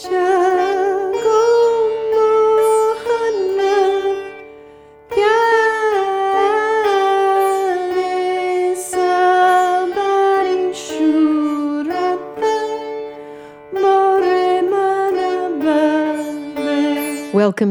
[0.00, 0.12] Welcome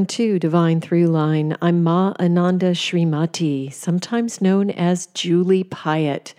[0.08, 1.58] to Divine Throughline.
[1.62, 6.34] I'm Ma Ananda Srimati, sometimes known as Julie Piatt.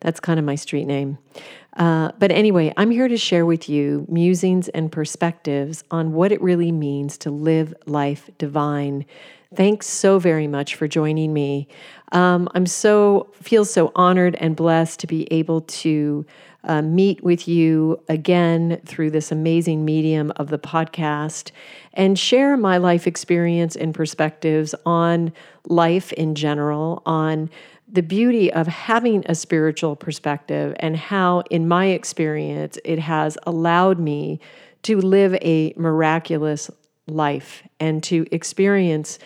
[0.00, 1.18] That's kind of my street name.
[1.78, 6.42] Uh, but anyway, I'm here to share with you musings and perspectives on what it
[6.42, 9.06] really means to live life divine.
[9.54, 11.68] Thanks so very much for joining me.
[12.12, 16.26] Um, I'm so feel so honored and blessed to be able to
[16.64, 21.52] uh, meet with you again through this amazing medium of the podcast
[21.94, 25.32] and share my life experience and perspectives on
[25.64, 27.48] life in general, on
[27.90, 33.98] the beauty of having a spiritual perspective and how, in my experience, it has allowed
[33.98, 34.40] me
[34.82, 36.70] to live a miraculous
[37.06, 39.18] life and to experience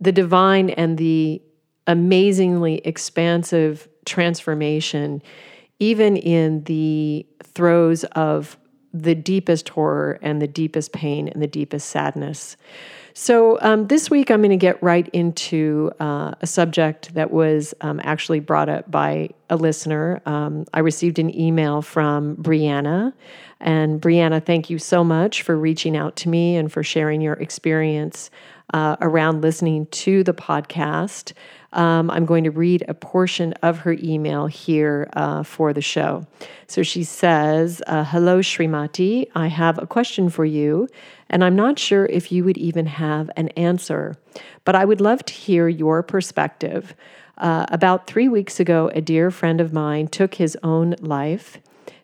[0.00, 1.42] the divine and the
[1.86, 5.22] amazingly expansive transformation
[5.78, 8.56] even in the throes of
[9.02, 12.56] the deepest horror and the deepest pain and the deepest sadness.
[13.18, 17.72] So, um, this week I'm going to get right into uh, a subject that was
[17.80, 20.20] um, actually brought up by a listener.
[20.26, 23.14] Um, I received an email from Brianna.
[23.58, 27.34] And Brianna, thank you so much for reaching out to me and for sharing your
[27.34, 28.30] experience
[28.72, 31.32] uh, around listening to the podcast.
[31.72, 36.26] Um, I'm going to read a portion of her email here uh, for the show.
[36.66, 39.28] So she says, uh, Hello, Srimati.
[39.34, 40.88] I have a question for you,
[41.28, 44.16] and I'm not sure if you would even have an answer,
[44.64, 46.94] but I would love to hear your perspective.
[47.38, 51.58] Uh, about three weeks ago, a dear friend of mine took his own life,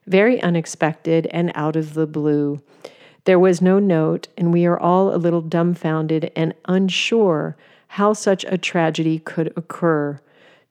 [0.07, 2.61] very unexpected and out of the blue.
[3.25, 7.57] There was no note, and we are all a little dumbfounded and unsure
[7.89, 10.21] how such a tragedy could occur.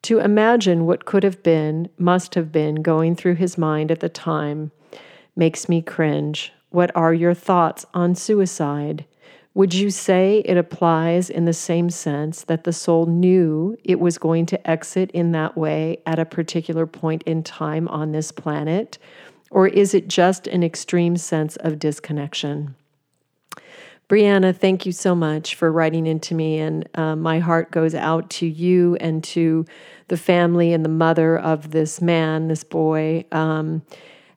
[0.03, 4.09] To imagine what could have been, must have been going through his mind at the
[4.09, 4.72] time
[5.35, 6.51] makes me cringe.
[6.69, 9.06] What are your thoughts on suicide?
[9.53, 14.17] Would you say it applies in the same sense that the soul knew it was
[14.17, 18.97] going to exit in that way at a particular point in time on this planet?
[19.51, 22.75] Or is it just an extreme sense of disconnection?
[24.09, 26.59] Brianna, thank you so much for writing into me.
[26.59, 29.66] And uh, my heart goes out to you and to
[30.09, 33.23] the family and the mother of this man, this boy.
[33.31, 33.84] Um,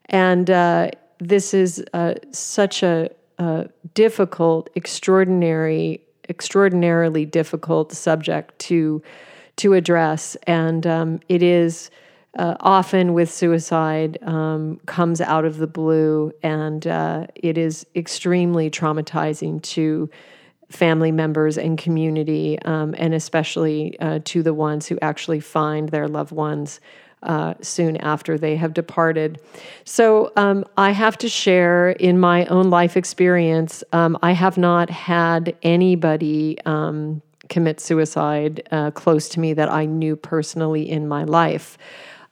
[0.05, 9.01] and uh, this is uh, such a, a, difficult, extraordinary, extraordinarily difficult subject to
[9.57, 10.35] to address.
[10.47, 11.89] And um, it is
[12.35, 18.69] uh, often with suicide um, comes out of the blue, and uh, it is extremely
[18.69, 20.09] traumatizing to
[20.69, 26.07] family members and community, um, and especially uh, to the ones who actually find their
[26.07, 26.79] loved ones.
[27.23, 29.41] Uh, soon after they have departed.
[29.83, 34.91] So, um, I have to share in my own life experience, um, I have not
[34.91, 41.23] had anybody um, commit suicide uh, close to me that I knew personally in my
[41.23, 41.79] life.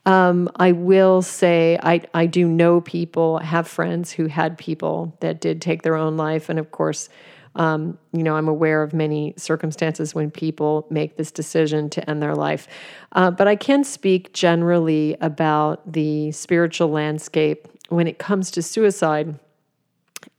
[0.06, 5.40] Um, I will say I, I do know people, have friends who had people that
[5.40, 6.50] did take their own life.
[6.50, 7.10] And of course,
[7.56, 12.22] um, you know, I'm aware of many circumstances when people make this decision to end
[12.22, 12.68] their life.
[13.12, 19.38] Uh, but I can speak generally about the spiritual landscape when it comes to suicide.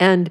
[0.00, 0.30] And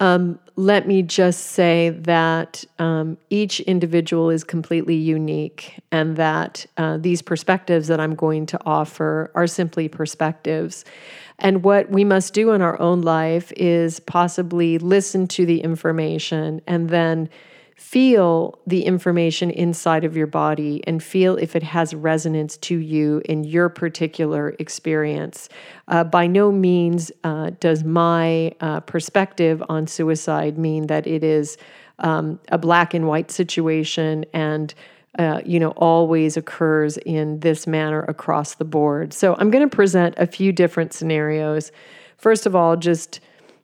[0.00, 6.96] um, let me just say that um, each individual is completely unique, and that uh,
[6.96, 10.84] these perspectives that I'm going to offer are simply perspectives.
[11.38, 16.60] And what we must do in our own life is possibly listen to the information
[16.66, 17.30] and then
[17.80, 23.22] feel the information inside of your body and feel if it has resonance to you
[23.24, 25.48] in your particular experience.
[25.88, 31.56] Uh, by no means uh, does my uh, perspective on suicide mean that it is
[32.00, 34.74] um, a black and white situation and
[35.18, 39.14] uh, you know, always occurs in this manner across the board.
[39.14, 41.72] So I'm going to present a few different scenarios.
[42.18, 43.20] First of all, just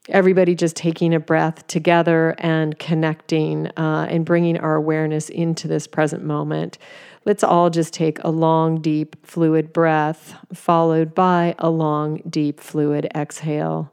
[0.09, 5.87] everybody just taking a breath together and connecting uh, and bringing our awareness into this
[5.87, 6.79] present moment.
[7.25, 13.09] Let's all just take a long, deep, fluid breath, followed by a long, deep, fluid
[13.15, 13.91] exhale.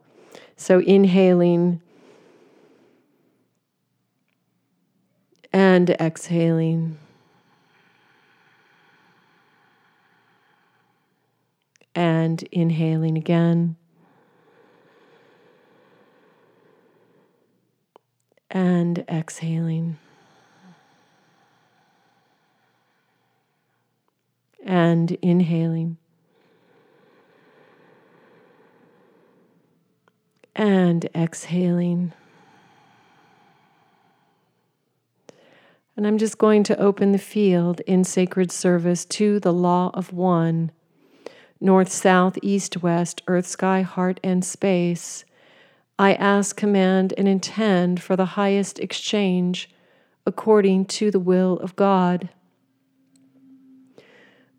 [0.56, 1.82] So, inhaling
[5.52, 6.98] and exhaling.
[11.96, 13.76] And inhaling again.
[18.54, 19.98] And exhaling.
[24.64, 25.98] And inhaling.
[30.54, 32.12] And exhaling.
[35.96, 40.12] And I'm just going to open the field in sacred service to the law of
[40.12, 40.70] one
[41.60, 45.24] north, south, east, west, earth, sky, heart, and space.
[45.98, 49.70] I ask, command, and intend for the highest exchange
[50.26, 52.28] according to the will of God.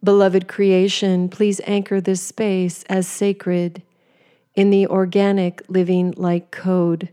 [0.03, 3.81] Beloved creation, please anchor this space as sacred
[4.53, 7.09] in the organic living light code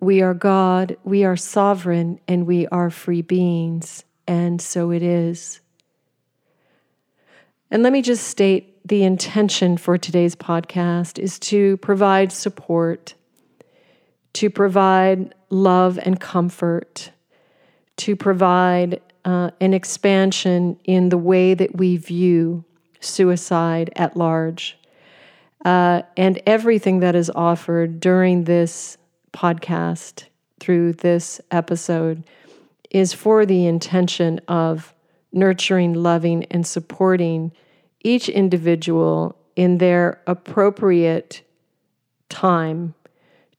[0.00, 4.04] we are God, we are sovereign, and we are free beings.
[4.26, 5.60] And so it is.
[7.70, 13.14] And let me just state the intention for today's podcast is to provide support,
[14.36, 17.10] to provide love and comfort,
[17.96, 22.62] to provide uh, an expansion in the way that we view
[23.00, 24.76] suicide at large.
[25.64, 28.98] Uh, and everything that is offered during this
[29.32, 30.24] podcast,
[30.60, 32.22] through this episode,
[32.90, 34.92] is for the intention of
[35.32, 37.52] nurturing, loving, and supporting
[38.04, 41.40] each individual in their appropriate
[42.28, 42.94] time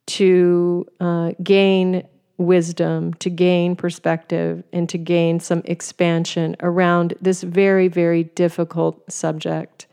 [0.08, 2.08] to uh, gain
[2.38, 9.88] wisdom, to gain perspective, and to gain some expansion around this very, very difficult subject.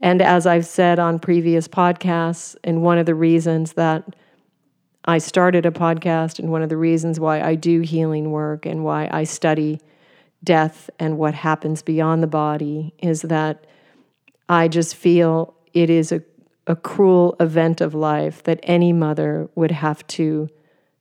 [0.00, 4.04] And as I've said on previous podcasts, and one of the reasons that
[5.04, 8.84] I started a podcast, and one of the reasons why I do healing work and
[8.84, 9.80] why I study
[10.44, 13.66] death and what happens beyond the body is that
[14.48, 16.22] I just feel it is a,
[16.68, 20.48] a cruel event of life that any mother would have to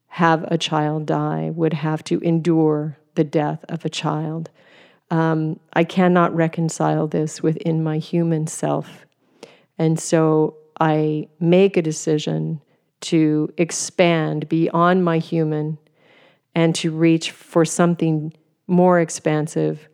[0.07, 4.49] have a child die, would have to endure the death of a child.
[5.11, 9.05] Um, I cannot reconcile this within my human self.
[9.77, 12.61] And so I make a decision
[13.01, 15.77] to expand beyond my human
[16.55, 18.33] and to reach for something
[18.67, 19.89] more expansive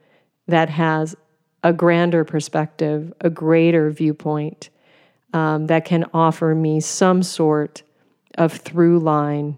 [0.48, 1.16] that has
[1.64, 4.70] a grander perspective, a greater viewpoint
[5.34, 7.84] um, that can offer me some sort
[8.38, 9.58] of through line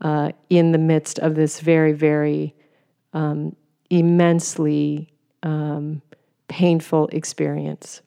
[0.00, 2.54] uh, in the midst of this very, very
[3.12, 3.54] um,
[3.90, 5.08] immensely
[5.42, 6.02] um,
[6.48, 8.00] painful experience.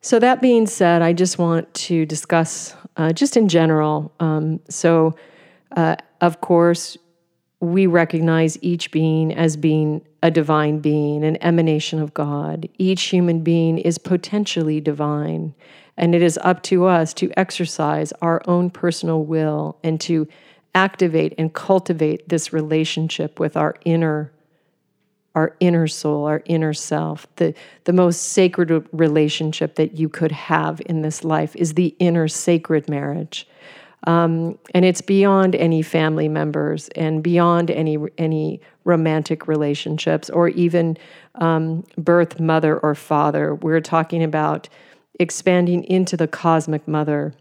[0.00, 4.12] So, that being said, I just want to discuss uh, just in general.
[4.20, 5.16] Um, so,
[5.76, 6.96] uh, of course,
[7.60, 12.68] we recognize each being as being a divine being, an emanation of God.
[12.78, 15.54] Each human being is potentially divine,
[15.96, 20.28] and it is up to us to exercise our own personal will and to
[20.74, 24.32] activate and cultivate this relationship with our inner
[25.34, 27.24] our inner soul, our inner self.
[27.36, 32.26] The, the most sacred relationship that you could have in this life is the inner
[32.26, 33.46] sacred marriage.
[34.06, 40.96] Um, and it's beyond any family members and beyond any any romantic relationships or even
[41.36, 43.54] um, birth mother or father.
[43.56, 44.68] We're talking about
[45.18, 47.34] expanding into the cosmic mother,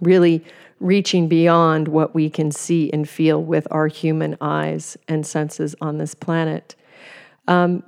[0.00, 0.44] really
[0.80, 5.98] reaching beyond what we can see and feel with our human eyes and senses on
[5.98, 6.76] this planet.
[7.48, 7.82] Um,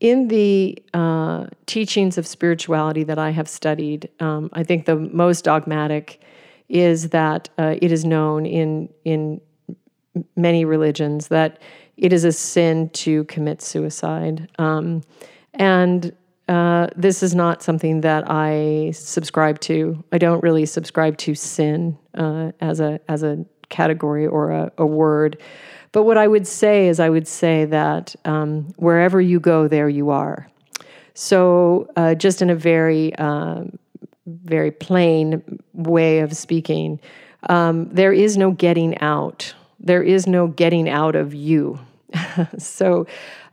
[0.00, 5.44] in the uh, teachings of spirituality that I have studied, um, I think the most
[5.44, 6.20] dogmatic
[6.72, 9.40] is that uh, it is known in in
[10.36, 11.60] many religions that
[11.96, 15.02] it is a sin to commit suicide, um,
[15.54, 16.12] and
[16.48, 20.02] uh, this is not something that I subscribe to.
[20.12, 24.86] I don't really subscribe to sin uh, as a as a category or a, a
[24.86, 25.40] word.
[25.92, 29.90] But what I would say is, I would say that um, wherever you go, there
[29.90, 30.48] you are.
[31.14, 33.78] So, uh, just in a very, um,
[34.26, 37.00] very plain way of speaking,
[37.48, 39.54] um, there is no getting out.
[39.80, 41.78] There is no getting out of you.
[42.58, 43.06] so,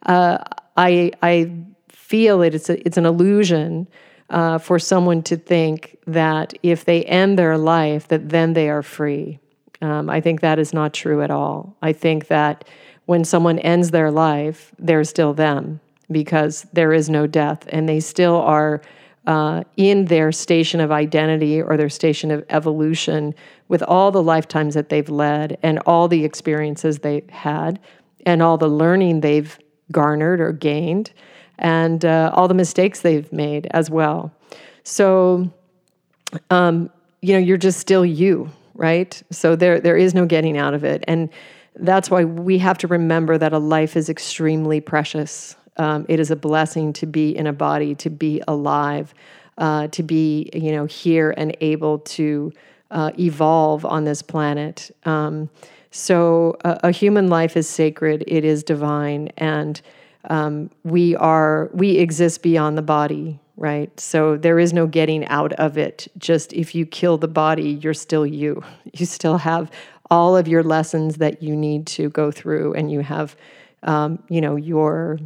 [0.05, 0.38] uh,
[0.77, 1.51] I, I
[1.89, 2.55] feel it.
[2.55, 3.88] It's a, it's an illusion
[4.29, 8.83] uh, for someone to think that if they end their life, that then they are
[8.83, 9.39] free.
[9.81, 11.75] Um, I think that is not true at all.
[11.81, 12.65] I think that
[13.05, 15.79] when someone ends their life, they're still them
[16.11, 18.81] because there is no death and they still are
[19.29, 23.33] uh, in their station of identity or their station of evolution
[23.67, 27.79] with all the lifetimes that they've led and all the experiences they've had
[28.25, 29.57] and all the learning they've
[29.91, 31.12] garnered or gained
[31.59, 34.33] and uh, all the mistakes they've made as well.
[34.83, 35.50] So,
[36.50, 36.89] um,
[37.21, 39.21] you know, you're just still you right?
[39.29, 41.29] So there there is no getting out of it, and
[41.75, 45.55] that's why we have to remember that a life is extremely precious.
[45.79, 49.13] Um, it is a blessing to be in a body, to be alive,
[49.57, 52.53] uh, to be you know here and able to
[52.91, 54.91] uh, evolve on this planet.
[55.05, 55.50] Um,
[55.91, 58.24] so a, a, human life is sacred.
[58.27, 59.81] It is divine, and
[60.29, 64.00] um, we are we exist beyond the body right?
[64.00, 66.07] So there is no getting out of it.
[66.17, 68.63] Just if you kill the body, you're still you.
[68.91, 69.69] You still have
[70.09, 73.36] all of your lessons that you need to go through, and you have,
[73.83, 75.19] um, you know, your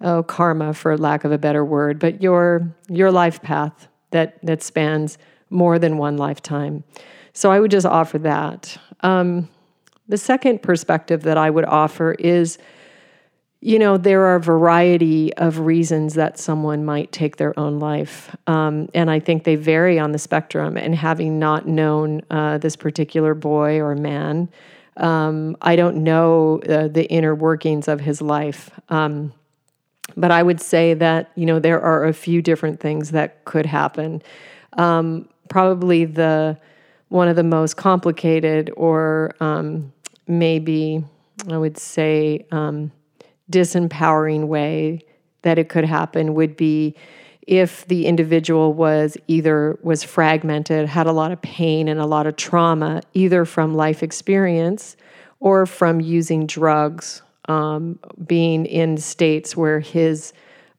[0.00, 4.62] oh karma, for lack of a better word, but your your life path that that
[4.62, 5.18] spans
[5.50, 6.84] more than one lifetime.
[7.32, 8.78] So I would just offer that.
[9.00, 9.48] Um,
[10.08, 12.58] the second perspective that I would offer is
[13.60, 18.34] you know, there are a variety of reasons that someone might take their own life.
[18.46, 20.76] Um, and I think they vary on the spectrum.
[20.76, 24.48] And having not known uh, this particular boy or man,
[24.96, 28.70] um, I don't know uh, the inner workings of his life.
[28.90, 29.32] Um,
[30.16, 33.66] but I would say that, you know, there are a few different things that could
[33.66, 34.22] happen.
[34.74, 36.58] Um, probably the
[37.08, 39.92] one of the most complicated, or um,
[40.26, 41.02] maybe
[41.50, 42.92] I would say, um,
[43.50, 45.00] disempowering way
[45.42, 46.94] that it could happen would be
[47.46, 52.26] if the individual was either was fragmented had a lot of pain and a lot
[52.26, 54.96] of trauma either from life experience
[55.40, 60.32] or from using drugs um, being in states where his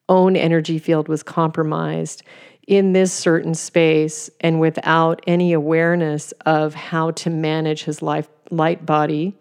[0.07, 2.23] own energy field was compromised
[2.67, 8.85] in this certain space and without any awareness of how to manage his life light
[8.85, 9.35] body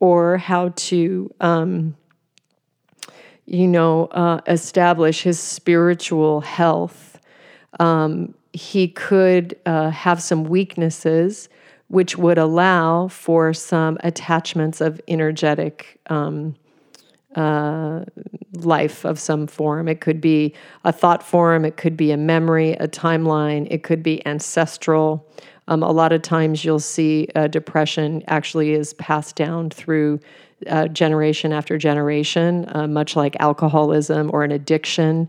[0.00, 1.94] or how to um,
[3.50, 7.18] you know, uh, establish his spiritual health.
[7.80, 11.48] Um, he could uh, have some weaknesses,
[11.90, 16.54] which would allow for some attachments of energetic um,
[17.34, 18.04] uh,
[18.52, 19.88] life of some form.
[19.88, 20.54] It could be
[20.84, 25.28] a thought form, it could be a memory, a timeline, it could be ancestral.
[25.66, 30.20] Um, a lot of times you'll see uh, depression actually is passed down through
[30.68, 35.28] uh, generation after generation, uh, much like alcoholism or an addiction.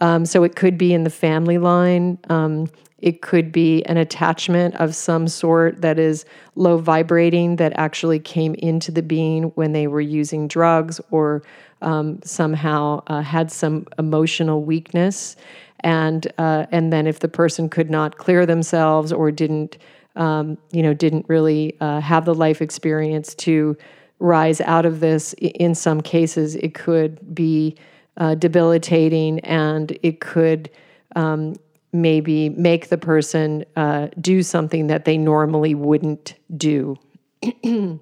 [0.00, 2.18] Um, so it could be in the family line.
[2.28, 2.68] Um,
[2.98, 6.24] it could be an attachment of some sort that is
[6.54, 11.42] low vibrating that actually came into the being when they were using drugs or
[11.82, 15.36] um, somehow uh, had some emotional weakness.
[15.80, 19.76] And uh, and then if the person could not clear themselves or didn't
[20.16, 23.76] um, you know didn't really uh, have the life experience to
[24.18, 25.34] rise out of this.
[25.34, 27.76] In some cases, it could be
[28.16, 30.70] uh, debilitating and it could
[31.14, 31.54] um,
[32.02, 36.96] maybe make the person uh, do something that they normally wouldn't do.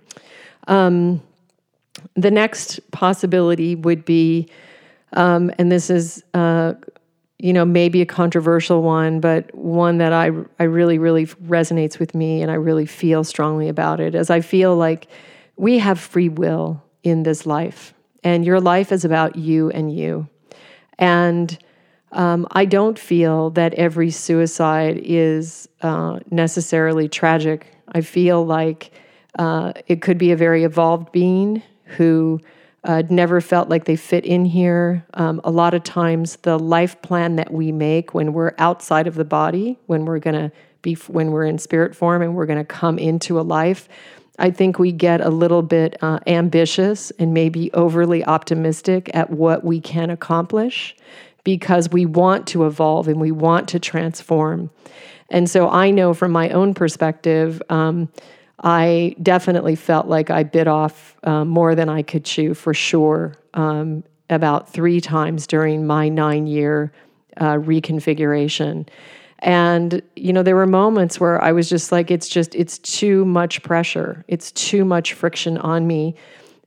[0.68, 1.22] um,
[2.14, 4.48] the next possibility would be,
[5.12, 6.74] um, and this is, uh,
[7.38, 12.14] you know, maybe a controversial one, but one that I I really really resonates with
[12.14, 14.14] me, and I really feel strongly about it.
[14.14, 15.08] As I feel like
[15.56, 20.28] we have free will in this life, and your life is about you and you.
[20.98, 21.58] And
[22.14, 27.66] um, I don't feel that every suicide is uh, necessarily tragic.
[27.88, 28.92] I feel like
[29.38, 32.40] uh, it could be a very evolved being who
[32.84, 35.04] uh, never felt like they fit in here.
[35.14, 39.16] Um, a lot of times, the life plan that we make when we're outside of
[39.16, 40.52] the body, when we're going to
[40.82, 43.88] be, when we're in spirit form and we're going to come into a life,
[44.38, 49.64] I think we get a little bit uh, ambitious and maybe overly optimistic at what
[49.64, 50.94] we can accomplish
[51.44, 54.70] because we want to evolve and we want to transform.
[55.30, 58.08] And so I know from my own perspective, um,
[58.62, 63.34] I definitely felt like I bit off uh, more than I could chew for sure
[63.52, 66.92] um, about three times during my nine year
[67.36, 68.88] uh, reconfiguration.
[69.40, 73.26] And, you know, there were moments where I was just like, it's just, it's too
[73.26, 74.24] much pressure.
[74.28, 76.14] It's too much friction on me.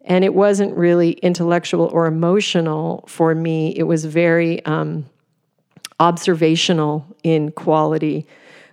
[0.07, 3.77] And it wasn't really intellectual or emotional for me.
[3.77, 5.05] It was very um,
[5.99, 8.25] observational in quality,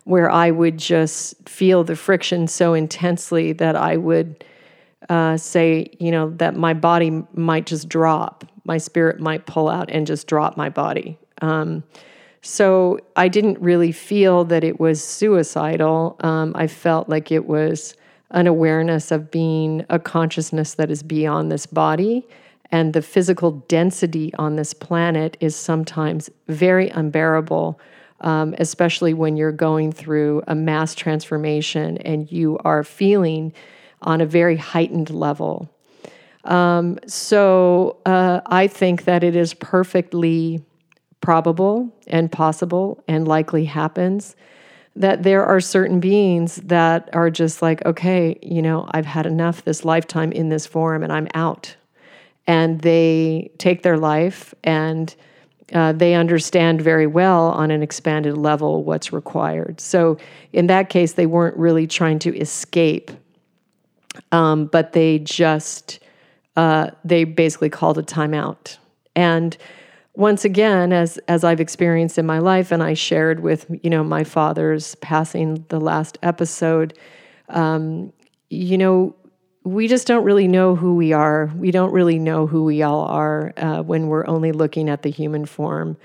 [0.04, 4.44] where I would just feel the friction so intensely that I would
[5.08, 9.90] uh, say, you know, that my body might just drop, my spirit might pull out
[9.90, 11.18] and just drop my body.
[11.42, 11.82] Um,
[12.42, 16.16] so I didn't really feel that it was suicidal.
[16.20, 17.94] Um, I felt like it was
[18.34, 22.26] an awareness of being a consciousness that is beyond this body.
[22.70, 27.80] And the physical density on this planet is sometimes very unbearable
[28.24, 33.52] um, especially when you're going through a mass transformation and you are feeling
[34.02, 35.70] on a very heightened level.
[36.44, 40.62] Um, so uh, I think that it is perfectly
[41.20, 44.36] probable and possible and likely happens
[44.96, 49.64] that there are certain beings that are just like, okay, you know, I've had enough
[49.64, 51.76] this lifetime in this form and I'm out.
[52.46, 55.14] And they take their life and
[55.72, 59.80] uh, they understand very well on an expanded level what's required.
[59.80, 60.18] So
[60.52, 63.10] in that case, they weren't really trying to escape,
[64.30, 65.98] um, but they just,
[66.56, 68.76] uh, they basically called a timeout.
[69.16, 69.56] And
[70.14, 74.04] once again, as as I've experienced in my life, and I shared with you know
[74.04, 76.96] my father's passing the last episode,
[77.48, 78.12] um,
[78.48, 79.16] you know,
[79.64, 81.50] we just don't really know who we are.
[81.56, 85.10] We don't really know who we all are uh, when we're only looking at the
[85.10, 85.96] human form.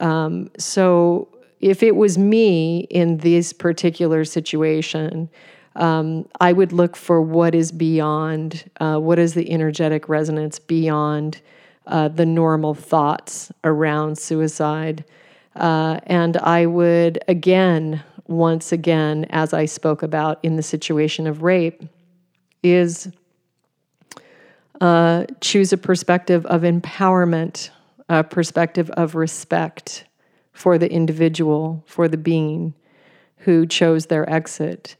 [0.00, 1.28] Um, so,
[1.60, 5.30] if it was me in this particular situation,
[5.76, 11.40] um, I would look for what is beyond, uh, what is the energetic resonance beyond
[11.86, 15.04] uh, the normal thoughts around suicide.
[15.56, 21.42] Uh, and I would, again, once again, as I spoke about in the situation of
[21.42, 21.82] rape,
[22.62, 23.08] is
[24.80, 27.70] uh, choose a perspective of empowerment,
[28.08, 30.04] a perspective of respect
[30.52, 32.74] for the individual, for the being
[33.38, 34.96] who chose their exit.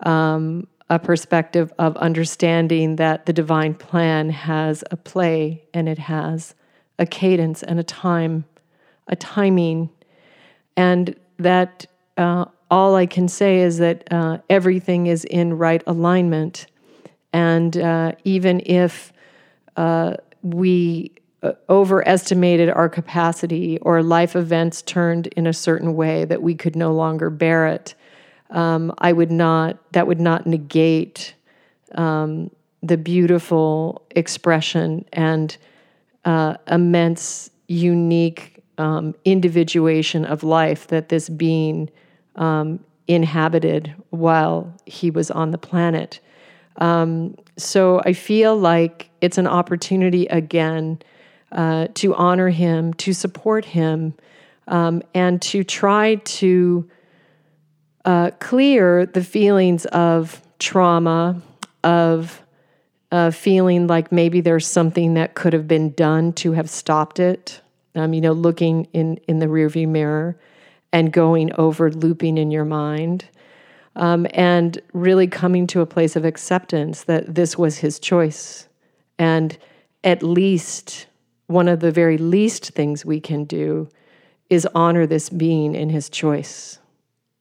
[0.00, 6.54] Um, a perspective of understanding that the divine plan has a play and it has
[6.98, 8.44] a cadence and a time,
[9.06, 9.88] a timing,
[10.76, 16.66] and that uh, all I can say is that uh, everything is in right alignment.
[17.32, 19.12] And uh, even if
[19.76, 26.42] uh, we uh, overestimated our capacity or life events turned in a certain way that
[26.42, 27.94] we could no longer bear it,
[28.50, 31.34] um, I would not, that would not negate
[31.94, 32.50] um,
[32.82, 35.56] the beautiful expression and
[36.24, 41.90] uh, immense, unique um, individuation of life that this being
[42.36, 46.20] um, inhabited while he was on the planet.
[46.76, 51.00] Um, so I feel like it's an opportunity again
[51.52, 54.14] uh, to honor him, to support him,
[54.68, 56.88] um, and to try to
[58.04, 61.40] uh, clear the feelings of trauma,
[61.84, 62.42] of
[63.12, 67.60] uh, feeling like maybe there's something that could have been done to have stopped it.
[67.94, 70.38] Um, you know, looking in in the rearview mirror
[70.92, 73.24] and going over looping in your mind,
[73.96, 78.68] um, and really coming to a place of acceptance that this was his choice,
[79.18, 79.58] and
[80.04, 81.06] at least
[81.48, 83.88] one of the very least things we can do
[84.48, 86.79] is honor this being in his choice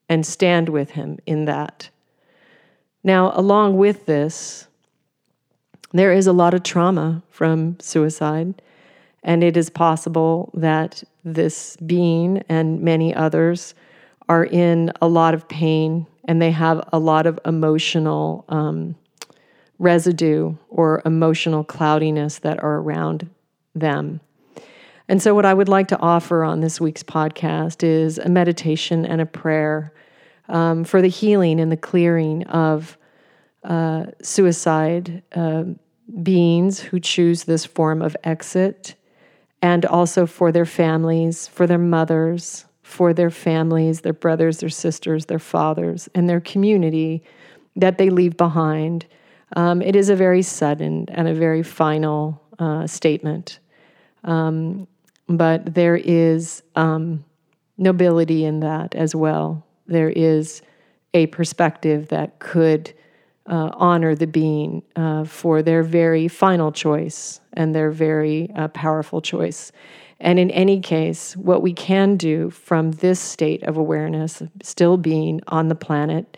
[0.10, 1.89] and stand with him in that.
[3.04, 4.67] Now, along with this,
[5.93, 8.62] there is a lot of trauma from suicide,
[9.24, 13.74] and it is possible that this being and many others
[14.28, 18.95] are in a lot of pain and they have a lot of emotional um,
[19.80, 23.28] residue or emotional cloudiness that are around
[23.74, 24.22] them.
[25.10, 29.08] And so, what I would like to offer on this week's podcast is a meditation
[29.08, 29.91] and a prayer
[30.48, 32.95] um, for the healing and the clearing of
[33.63, 35.63] uh, suicide uh,
[36.22, 38.93] beings who choose this form of exit,
[39.63, 45.26] and also for their families, for their mothers, for their families, their brothers, their sisters,
[45.26, 47.24] their fathers, and their community
[47.76, 49.08] that they leave behind.
[49.56, 53.58] Um, it is a very sudden and a very final uh, statement.
[54.24, 54.88] Um,
[55.30, 57.24] but there is um,
[57.78, 59.65] nobility in that as well.
[59.88, 60.62] There is
[61.13, 62.94] a perspective that could
[63.48, 69.22] uh, honor the being uh, for their very final choice and their very uh, powerful
[69.22, 69.72] choice.
[70.20, 75.42] And in any case, what we can do from this state of awareness, still being
[75.48, 76.38] on the planet,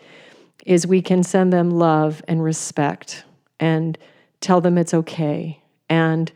[0.64, 3.24] is we can send them love and respect
[3.58, 3.98] and
[4.40, 6.32] tell them it's okay and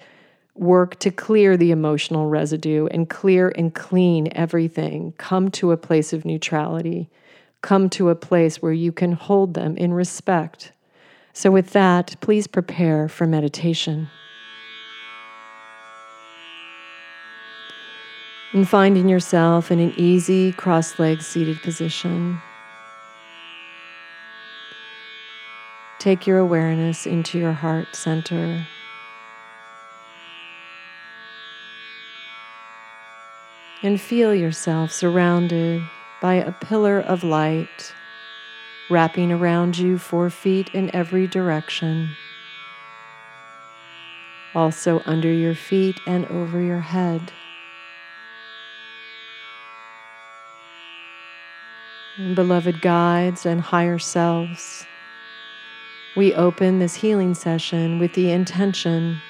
[0.59, 6.12] work to clear the emotional residue and clear and clean everything, come to a place
[6.12, 7.09] of neutrality,
[7.61, 10.73] come to a place where you can hold them in respect.
[11.33, 14.09] So, with that, please prepare for meditation.
[18.53, 22.40] And finding yourself in an easy cross legged seated position.
[25.99, 28.66] Take your awareness into your heart center.
[33.87, 35.81] And feel yourself surrounded
[36.20, 37.94] by a pillar of light
[38.90, 42.09] wrapping around you four feet in every direction.
[44.57, 47.33] Also under your feet and over your head.
[52.18, 54.85] And beloved guides and higher selves,
[56.16, 59.20] we open this healing session with the intention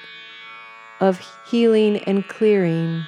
[0.99, 3.03] of healing and clearing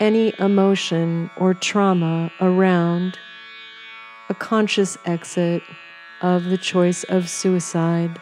[0.00, 3.18] any emotion or trauma around
[4.28, 5.62] a conscious exit
[6.20, 8.18] of the choice of suicide.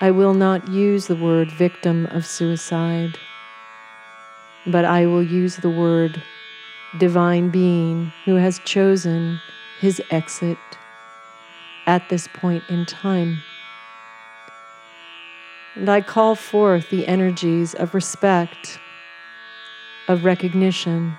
[0.00, 3.18] I will not use the word victim of suicide,
[4.66, 6.22] but I will use the word
[6.98, 9.40] divine being who has chosen
[9.80, 10.56] his exit
[11.86, 13.38] at this point in time.
[15.78, 18.80] And I call forth the energies of respect,
[20.08, 21.16] of recognition,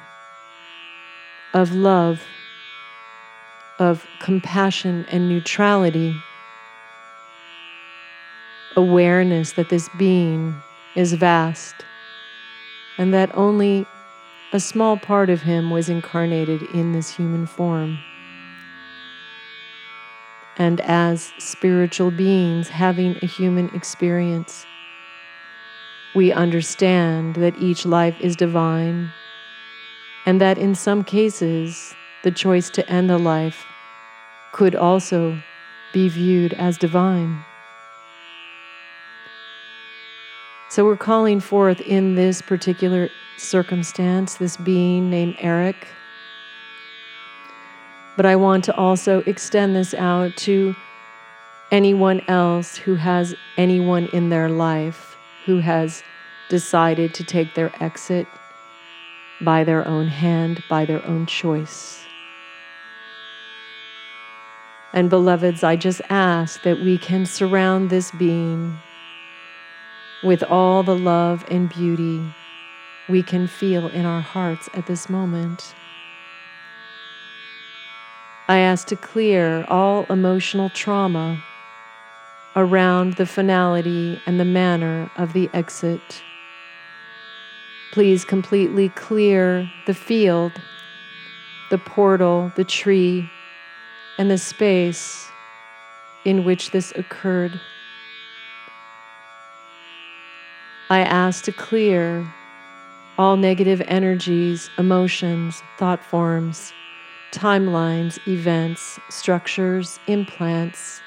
[1.54, 2.28] of love,
[3.80, 6.13] of compassion and neutrality,
[8.76, 10.54] awareness that this being
[10.93, 11.86] is vast
[12.98, 13.86] and that only
[14.52, 18.09] a small part of him was incarnated in this human form.
[20.60, 24.65] And as spiritual beings having a human experience,
[26.13, 29.10] we understand that each life is divine
[30.26, 33.65] and that in some cases the choice to end a life
[34.52, 35.38] could also
[35.93, 37.45] be viewed as divine.
[40.69, 45.98] So we're calling forth in this particular circumstance this being named Eric.
[48.19, 50.75] But I want to also extend this out to
[51.71, 56.03] anyone else who has anyone in their life who has
[56.49, 58.27] decided to take their exit
[59.39, 62.03] by their own hand, by their own choice.
[64.91, 68.79] And beloveds, I just ask that we can surround this being
[70.25, 72.21] with all the love and beauty
[73.08, 75.73] we can feel in our hearts at this moment.
[78.49, 81.39] I ask to clear all emotional trauma
[82.55, 86.23] around the finality and the manner of the exit.
[87.91, 90.51] Please completely clear the field,
[91.69, 93.23] the portal, the tree,
[94.17, 95.27] and the space
[96.25, 97.51] in which this occurred.
[100.89, 102.25] I ask to clear
[103.19, 106.73] all negative energies, emotions, thought forms,
[107.31, 111.01] timelines, events, structures, implants,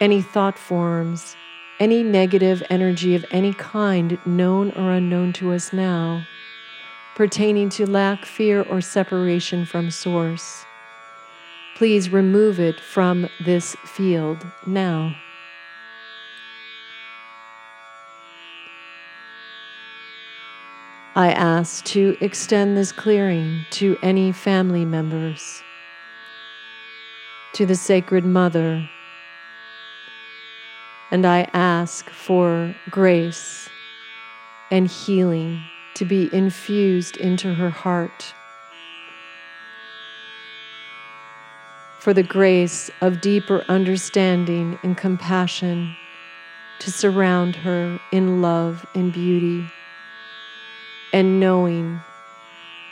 [0.00, 1.36] any thought forms,
[1.80, 6.26] any negative energy of any kind, known or unknown to us now,
[7.14, 10.64] pertaining to lack, fear, or separation from Source.
[11.76, 15.14] Please remove it from this field now.
[21.18, 25.64] I ask to extend this clearing to any family members,
[27.54, 28.88] to the Sacred Mother,
[31.10, 33.68] and I ask for grace
[34.70, 38.36] and healing to be infused into her heart.
[41.98, 45.96] For the grace of deeper understanding and compassion
[46.78, 49.72] to surround her in love and beauty
[51.12, 52.04] and knowing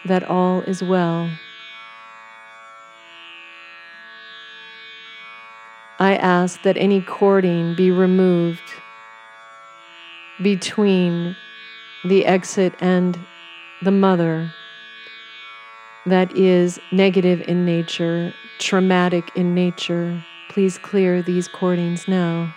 [0.05, 1.41] that all is well.
[5.99, 8.83] I ask that any cording be removed
[10.41, 11.37] between
[12.05, 13.27] the exit and
[13.81, 14.57] the mother
[16.05, 20.27] that is negative in nature, traumatic in nature.
[20.49, 22.55] Please clear these cordings now.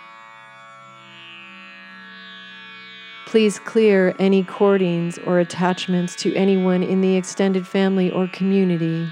[3.30, 9.08] Please clear any cordings or attachments to anyone in the extended family or community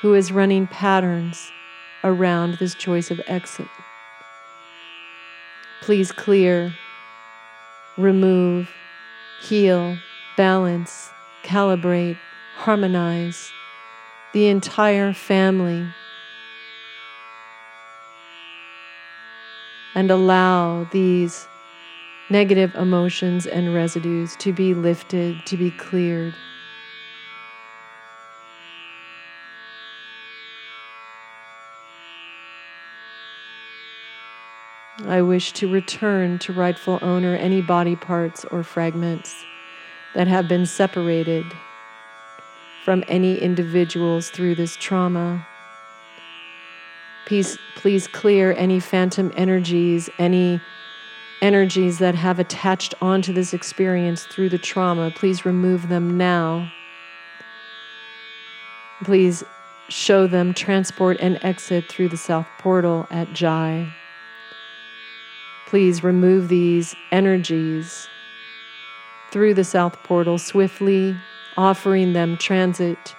[0.00, 1.52] who is running patterns
[2.02, 3.68] around this choice of exit.
[5.82, 6.74] Please clear,
[7.96, 8.68] remove,
[9.40, 9.96] heal,
[10.36, 11.08] balance,
[11.44, 12.18] calibrate,
[12.56, 13.52] harmonize
[14.32, 15.86] the entire family.
[19.94, 21.46] And allow these
[22.32, 26.34] negative emotions and residues to be lifted, to be cleared.
[35.06, 39.44] I wish to return to rightful owner any body parts or fragments
[40.14, 41.44] that have been separated
[42.84, 45.46] from any individuals through this trauma.
[47.26, 50.60] Please, please clear any phantom energies, any
[51.42, 55.10] energies that have attached onto this experience through the trauma.
[55.10, 56.72] Please remove them now.
[59.04, 59.44] Please
[59.88, 63.92] show them transport and exit through the south portal at Jai.
[65.66, 68.08] Please remove these energies
[69.32, 71.16] through the south portal swiftly,
[71.56, 73.14] offering them transit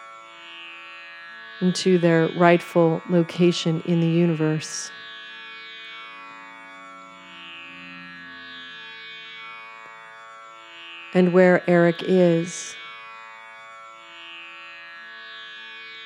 [1.62, 4.92] into their rightful location in the universe.
[11.16, 12.76] And where Eric is,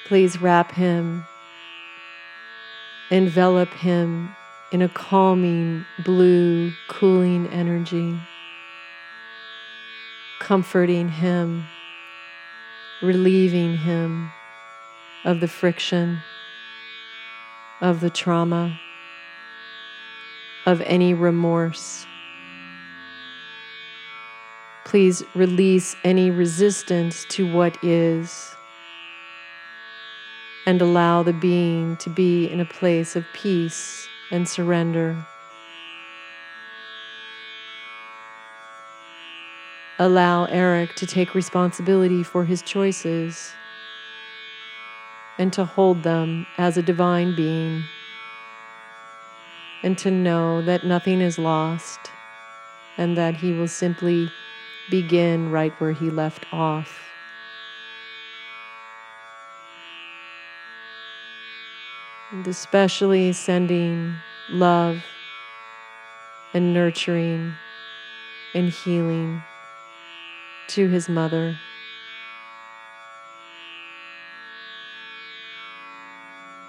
[0.06, 1.24] please wrap him,
[3.10, 4.36] envelop him
[4.74, 8.20] in a calming, blue, cooling energy,
[10.42, 11.64] comforting him,
[13.02, 14.30] relieving him
[15.24, 16.20] of the friction,
[17.80, 18.78] of the trauma,
[20.66, 22.06] of any remorse.
[24.88, 28.56] Please release any resistance to what is
[30.66, 35.14] and allow the being to be in a place of peace and surrender.
[40.00, 43.52] Allow Eric to take responsibility for his choices
[45.38, 47.84] and to hold them as a divine being
[49.84, 52.12] and to know that nothing is lost
[52.98, 54.30] and that he will simply
[54.90, 57.18] begin right where he left off.
[62.32, 65.06] and especially sending love
[66.54, 67.58] and nurturing
[68.54, 69.46] and healing
[70.68, 71.62] to his mother.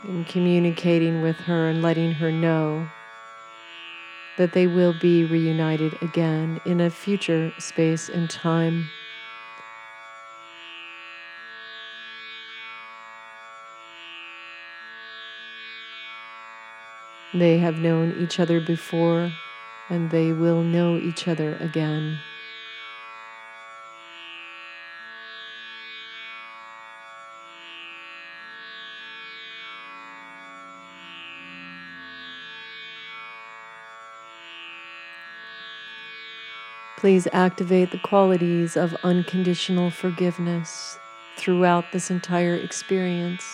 [0.05, 2.93] And communicating with her and letting her know
[4.39, 8.93] that they will be reunited again in a future space and time.
[17.33, 19.41] They have known each other before,
[19.89, 22.23] and they will know each other again.
[36.99, 40.99] Please activate the qualities of unconditional forgiveness
[41.37, 43.45] throughout this entire experience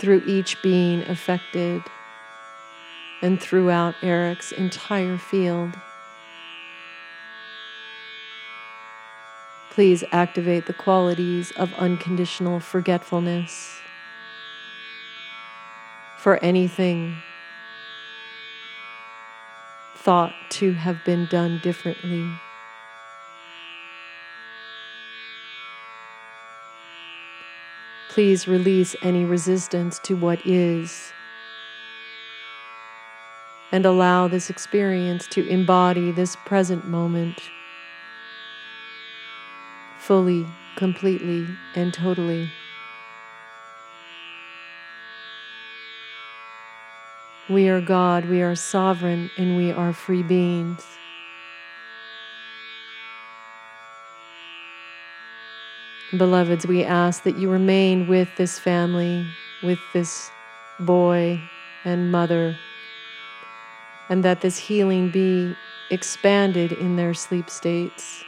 [0.00, 1.80] through each being affected
[3.22, 5.72] and throughout Eric's entire field.
[9.70, 13.78] Please activate the qualities of unconditional forgetfulness
[16.18, 17.14] for anything
[20.02, 22.42] thought to have been done differently.
[28.08, 31.14] Please release any resistance to what is
[33.72, 37.52] and allow this experience to embody this present moment
[39.94, 42.61] fully, completely, and totally.
[47.48, 50.86] We are God, we are sovereign, and we are free beings.
[56.16, 59.26] Beloveds, we ask that you remain with this family,
[59.62, 60.30] with this
[60.78, 61.38] boy
[61.84, 62.54] and mother,
[64.08, 65.56] and that this healing be
[65.90, 68.24] expanded in their sleep states.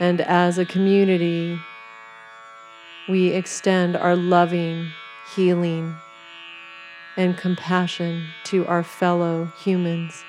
[0.00, 1.58] And as a community,
[3.08, 4.90] we extend our loving,
[5.26, 6.00] healing,
[7.16, 10.24] and compassion to our fellow humans,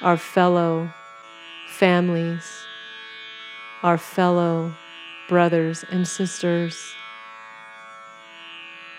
[0.00, 0.88] our fellow
[1.64, 2.68] families,
[3.82, 4.72] our fellow
[5.26, 6.96] brothers and sisters,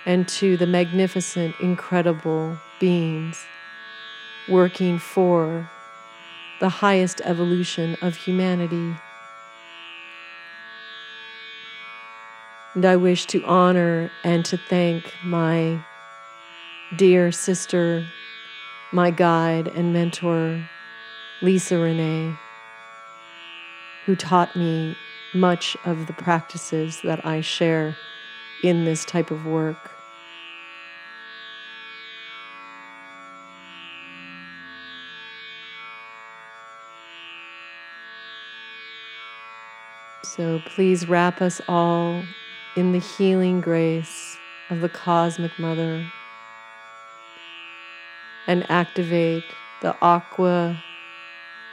[0.06, 3.48] and to the magnificent, incredible beings
[4.48, 5.70] working for
[6.60, 8.98] the highest evolution of humanity.
[12.76, 15.86] And I wish to honor and to thank my
[16.96, 18.06] dear sister,
[18.92, 20.70] my guide and mentor,
[21.42, 22.40] Lisa Renee,
[24.06, 24.96] who taught me
[25.34, 27.96] much of the practices that I share
[28.64, 29.92] in this type of work.
[40.24, 42.24] So please wrap us all
[42.80, 44.40] in the healing grace
[44.70, 46.14] of the Cosmic Mother
[48.48, 50.86] and activate the aqua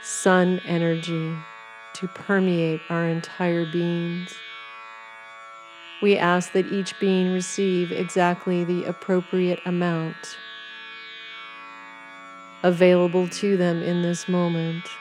[0.01, 1.47] sun energy
[1.93, 4.43] to permeate our entire beings.
[6.01, 10.41] We ask that each being receive exactly the appropriate amount
[12.63, 14.99] available to them in this moment.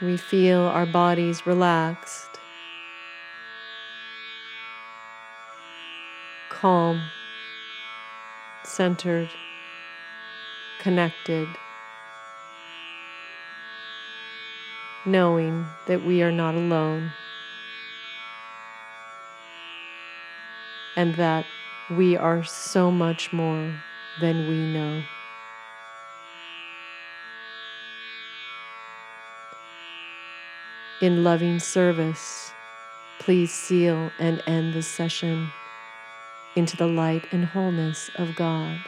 [0.00, 2.40] We feel our bodies relaxed,
[6.48, 7.12] calm,
[8.64, 9.36] centered,
[10.78, 11.58] connected,
[15.04, 17.14] knowing that we are not alone
[20.96, 21.50] and that
[21.88, 23.84] we are so much more
[24.16, 25.08] than we know.
[31.00, 32.50] In loving service,
[33.20, 35.48] please seal and end this session
[36.56, 38.78] into the light and wholeness of God.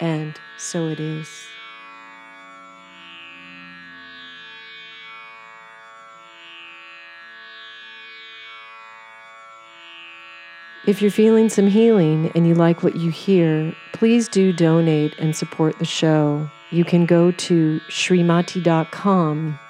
[0.00, 1.28] And so it is.
[10.84, 15.36] If you're feeling some healing and you like what you hear, please do donate and
[15.36, 16.50] support the show.
[16.72, 19.60] You can go to srimati.com,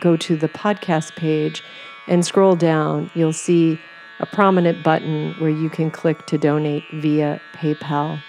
[0.00, 1.62] go to the podcast page,
[2.06, 3.10] and scroll down.
[3.14, 3.78] You'll see
[4.20, 8.20] a prominent button where you can click to donate via PayPal.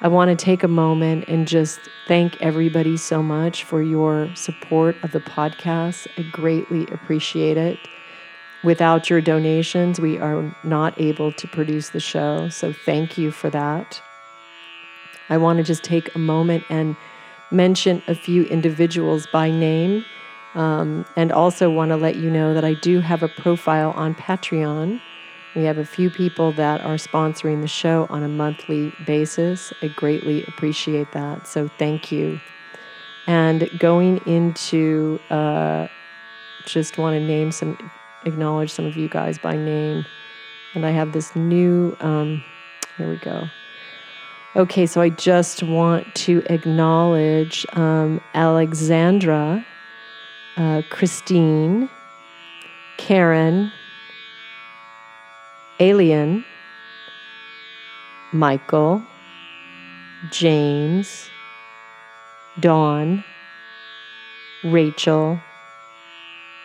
[0.00, 4.96] I want to take a moment and just thank everybody so much for your support
[5.04, 6.08] of the podcast.
[6.18, 7.78] I greatly appreciate it.
[8.64, 12.48] Without your donations, we are not able to produce the show.
[12.48, 14.02] So thank you for that.
[15.28, 16.96] I want to just take a moment and
[17.52, 20.04] mention a few individuals by name.
[20.54, 24.14] Um, and also want to let you know that I do have a profile on
[24.14, 25.00] Patreon.
[25.54, 29.72] We have a few people that are sponsoring the show on a monthly basis.
[29.82, 31.46] I greatly appreciate that.
[31.46, 32.40] So thank you.
[33.26, 35.88] And going into, uh,
[36.66, 37.78] just want to name some
[38.24, 40.04] acknowledge some of you guys by name.
[40.74, 42.42] And I have this new, um,
[42.96, 43.48] here we go.
[44.54, 49.66] Okay, so I just want to acknowledge um, Alexandra,
[50.56, 51.88] uh, Christine,
[52.98, 53.72] Karen,
[55.80, 56.44] Alien,
[58.32, 59.02] Michael,
[60.30, 61.28] James,
[62.60, 63.24] Dawn,
[64.64, 65.40] Rachel,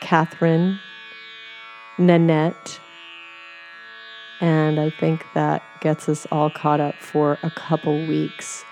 [0.01, 0.79] Catherine,
[1.97, 2.79] Nanette.
[4.39, 8.63] And I think that gets us all caught up for a couple weeks.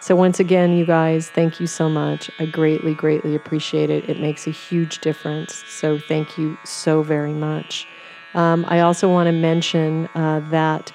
[0.00, 2.30] So, once again, you guys, thank you so much.
[2.38, 4.08] I greatly, greatly appreciate it.
[4.08, 5.64] It makes a huge difference.
[5.68, 7.86] So, thank you so very much.
[8.34, 10.92] Um, I also want to mention uh, that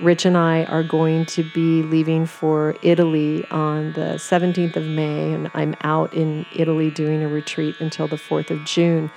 [0.00, 5.32] Rich and I are going to be leaving for Italy on the 17th of May,
[5.32, 9.10] and I'm out in Italy doing a retreat until the 4th of June.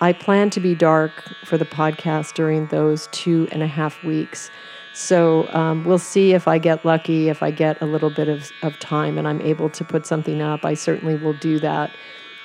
[0.00, 1.12] I plan to be dark
[1.44, 4.50] for the podcast during those two and a half weeks.
[4.96, 8.50] So um, we'll see if I get lucky, if I get a little bit of,
[8.62, 10.64] of time and I'm able to put something up.
[10.64, 11.94] I certainly will do that.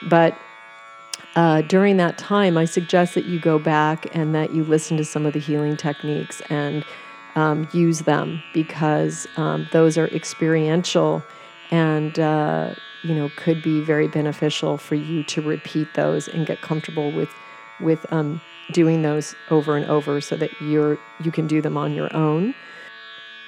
[0.09, 0.37] But
[1.37, 5.05] uh, during that time, I suggest that you go back and that you listen to
[5.05, 6.83] some of the healing techniques and
[7.35, 11.23] um, use them because um, those are experiential
[11.71, 16.59] and uh, you know could be very beneficial for you to repeat those and get
[16.61, 17.29] comfortable with
[17.79, 21.93] with um, doing those over and over so that you're you can do them on
[21.93, 22.55] your own.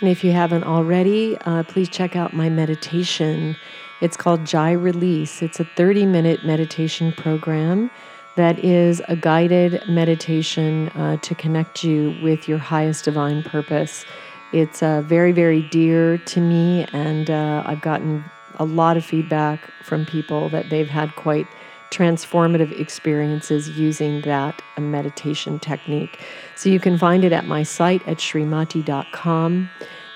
[0.02, 3.56] And if you haven't already, uh, please check out my meditation.
[4.02, 5.42] It's called Jai Release.
[5.42, 7.90] It's a 30 minute meditation program
[8.36, 14.06] that is a guided meditation uh, to connect you with your highest divine purpose.
[14.52, 18.26] It's uh, very, very dear to me, and uh, I've gotten
[18.60, 21.48] a lot of feedback from people that they've had quite
[21.94, 26.20] transformative experiences using that meditation technique.
[26.56, 29.70] So you can find it at my site at srimati.com.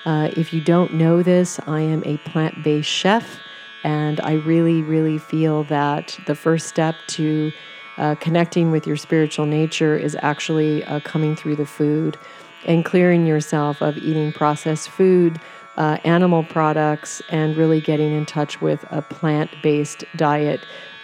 [0.04, 3.38] Uh, if you don't know this, I am a plant based chef,
[3.84, 7.52] and I really, really feel that the first step to
[7.98, 12.16] uh, connecting with your spiritual nature is actually uh, coming through the food
[12.64, 15.40] and clearing yourself of eating processed food.
[15.76, 20.60] Uh, animal products and really getting in touch with a plant based diet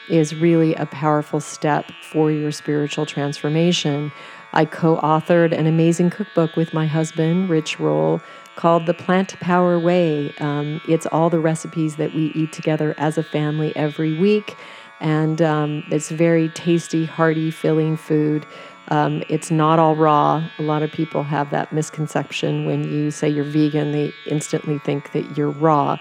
[0.08, 4.12] is really a powerful step for your spiritual transformation.
[4.52, 8.20] I co authored an amazing cookbook with my husband, Rich Roll,
[8.56, 10.32] called The Plant Power Way.
[10.38, 14.56] Um, it's all the recipes that we eat together as a family every week.
[15.00, 18.46] And um, it's very tasty, hearty, filling food.
[18.88, 20.48] Um, it's not all raw.
[20.58, 25.12] A lot of people have that misconception when you say you're vegan, they instantly think
[25.12, 25.98] that you're raw.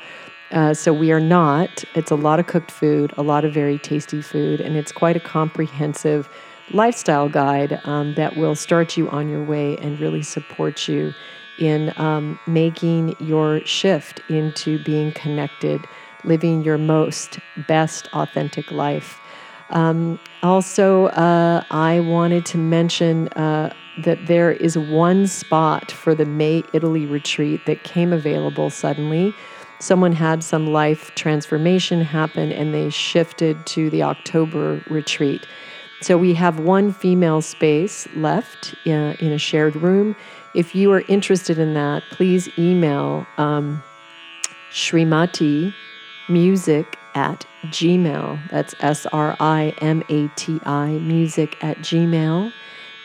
[0.53, 1.83] Uh, so we are not.
[1.95, 5.17] It's a lot of cooked food, a lot of very tasty food, and it's quite
[5.17, 6.29] a comprehensive
[6.71, 11.13] lifestyle guide um, that will start you on your way and really support you
[11.57, 15.85] in um, making your shift into being connected,
[16.23, 19.19] living your most best authentic life.
[19.71, 23.73] Um, also, uh, I wanted to mention uh,
[24.03, 29.33] that there is one spot for the May Italy retreat that came available suddenly.
[29.83, 35.45] Someone had some life transformation happen and they shifted to the October retreat.
[35.99, 40.15] So we have one female space left in, uh, in a shared room.
[40.55, 43.83] If you are interested in that, please email um,
[44.71, 45.73] Srimati
[46.29, 48.39] Music at Gmail.
[48.51, 52.53] That's S R I M A T I, music at Gmail.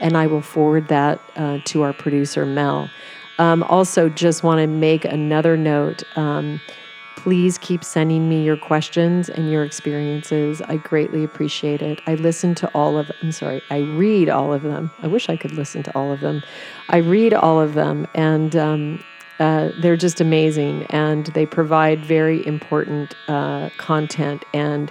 [0.00, 2.88] And I will forward that uh, to our producer, Mel.
[3.38, 6.02] Um, also, just want to make another note.
[6.16, 6.60] Um,
[7.16, 10.62] please keep sending me your questions and your experiences.
[10.62, 12.00] I greatly appreciate it.
[12.06, 14.90] I listen to all of I'm sorry, I read all of them.
[15.02, 16.42] I wish I could listen to all of them.
[16.88, 19.04] I read all of them, and um,
[19.38, 24.44] uh, they're just amazing and they provide very important uh, content.
[24.52, 24.90] And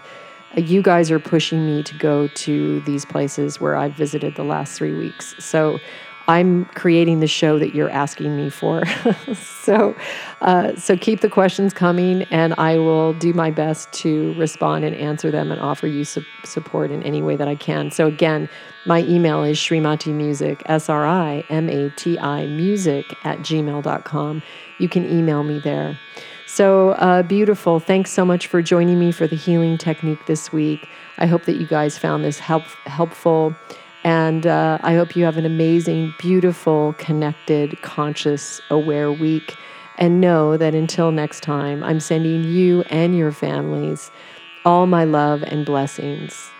[0.56, 4.45] uh, you guys are pushing me to go to these places where I've visited the
[4.45, 5.36] last three weeks.
[5.39, 5.80] So
[6.28, 8.84] I'm creating the show that you're asking me for.
[9.34, 9.96] so,
[10.42, 14.94] uh, so keep the questions coming, and I will do my best to respond and
[14.96, 17.92] answer them and offer you su- support in any way that I can.
[17.92, 18.50] So again,
[18.86, 24.44] my email is Srimati Music, S R I M A T I music at gmail.com.
[24.80, 25.98] You can email me there.
[26.46, 27.80] So uh, beautiful.
[27.80, 30.88] Thanks so much for joining me for the healing technique this week.
[31.18, 33.56] I hope that you guys found this help, helpful.
[34.04, 39.56] And uh, I hope you have an amazing, beautiful, connected, conscious, aware week.
[39.98, 44.12] And know that until next time, I'm sending you and your families
[44.64, 46.52] all my love and blessings.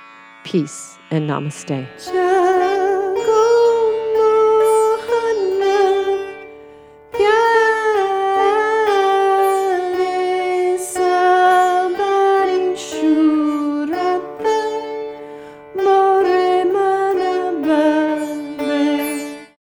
[0.44, 2.47] Peace and namaste.